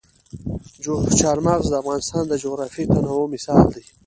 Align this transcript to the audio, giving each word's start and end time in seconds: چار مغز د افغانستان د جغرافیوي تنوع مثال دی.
چار 1.19 1.37
مغز 1.45 1.65
د 1.71 1.75
افغانستان 1.83 2.23
د 2.27 2.33
جغرافیوي 2.43 2.91
تنوع 2.95 3.25
مثال 3.33 3.65
دی. 3.75 3.83